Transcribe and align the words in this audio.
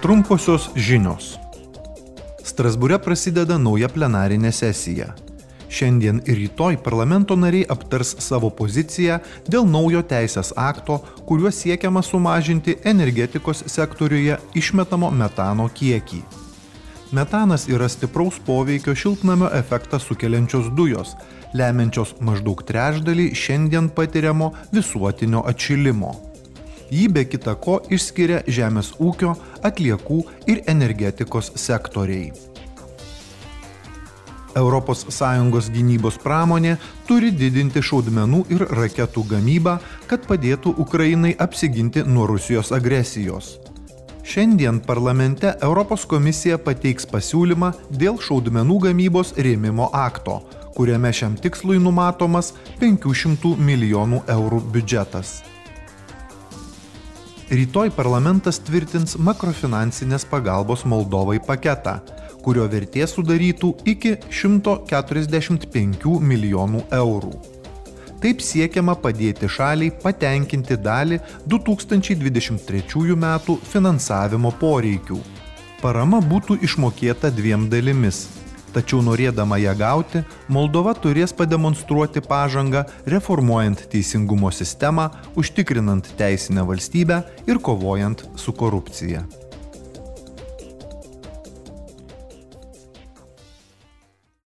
Trumposios 0.00 0.70
žinios. 0.80 1.34
Strasbūre 2.40 2.96
prasideda 3.04 3.58
nauja 3.60 3.90
plenarinė 3.92 4.48
sesija. 4.48 5.10
Šiandien 5.68 6.22
ir 6.24 6.38
rytoj 6.38 6.78
parlamento 6.80 7.36
nariai 7.36 7.66
aptars 7.68 8.14
savo 8.24 8.48
poziciją 8.48 9.18
dėl 9.44 9.68
naujo 9.68 10.00
teisės 10.00 10.54
akto, 10.56 10.96
kuriuo 11.28 11.52
siekiama 11.52 12.00
sumažinti 12.00 12.78
energetikos 12.92 13.60
sektoriuje 13.74 14.40
išmetamo 14.62 15.12
metano 15.12 15.68
kiekį. 15.68 16.22
Metanas 17.12 17.68
yra 17.68 17.90
stipraus 17.92 18.40
poveikio 18.46 18.96
šiltnamio 18.96 19.52
efektą 19.60 20.00
sukeliančios 20.00 20.72
dujos, 20.80 21.12
lemiančios 21.52 22.16
maždaug 22.24 22.64
trečdalį 22.64 23.34
šiandien 23.36 23.92
patiriamo 23.92 24.54
visuotinio 24.72 25.44
atšilimo. 25.52 26.16
Jį 26.90 27.06
be 27.14 27.24
kita 27.30 27.54
ko 27.54 27.78
išskiria 27.90 28.42
žemės 28.50 28.92
ūkio, 28.98 29.36
atliekų 29.62 30.22
ir 30.50 30.62
energetikos 30.70 31.52
sektoriai. 31.54 32.32
ES 34.50 35.70
gynybos 35.70 36.18
pramonė 36.18 36.76
turi 37.06 37.30
didinti 37.30 37.82
šaudmenų 37.82 38.44
ir 38.50 38.66
raketų 38.74 39.22
gamybą, 39.30 39.78
kad 40.10 40.26
padėtų 40.26 40.74
Ukrainai 40.78 41.36
apsiginti 41.38 42.02
nuo 42.02 42.26
Rusijos 42.26 42.72
agresijos. 42.72 43.58
Šiandien 44.24 44.80
parlamente 44.80 45.54
Europos 45.62 46.04
komisija 46.06 46.58
pateiks 46.58 47.06
pasiūlymą 47.06 47.72
dėl 47.90 48.18
šaudmenų 48.18 48.78
gamybos 48.86 49.32
rėmimo 49.38 49.88
akto, 49.94 50.40
kuriame 50.74 51.10
šiam 51.12 51.38
tikslui 51.38 51.78
numatomas 51.82 52.52
500 52.82 53.56
milijonų 53.58 54.22
eurų 54.28 54.60
biudžetas. 54.74 55.40
Rytoj 57.50 57.88
parlamentas 57.90 58.60
tvirtins 58.62 59.16
makrofinansinės 59.18 60.22
pagalbos 60.30 60.84
Moldovai 60.86 61.40
paketą, 61.42 61.96
kurio 62.44 62.68
vertė 62.70 63.08
sudarytų 63.10 63.72
iki 63.90 64.12
145 64.30 66.12
milijonų 66.30 66.84
eurų. 67.00 67.32
Taip 68.22 68.44
siekiama 68.46 68.94
padėti 68.94 69.50
šaliai 69.50 69.90
patenkinti 69.90 70.78
dalį 70.78 71.18
2023 71.50 73.18
m. 73.18 73.26
finansavimo 73.72 74.54
poreikių. 74.62 75.18
Parama 75.82 76.22
būtų 76.22 76.60
išmokėta 76.62 77.34
dviem 77.34 77.66
dalimis. 77.72 78.28
Tačiau 78.70 79.00
norėdama 79.02 79.58
ją 79.58 79.74
gauti, 79.74 80.22
Moldova 80.46 80.94
turės 80.94 81.34
pademonstruoti 81.34 82.22
pažangą 82.22 82.84
reformuojant 83.10 83.82
teisingumo 83.90 84.52
sistemą, 84.54 85.08
užtikrinant 85.34 86.12
teisinę 86.20 86.62
valstybę 86.70 87.22
ir 87.50 87.58
kovojant 87.58 88.28
su 88.38 88.54
korupcija. 88.54 89.26